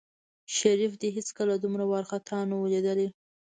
[0.57, 3.07] شريف دى هېڅکله دومره وارخطا نه و ليدلى.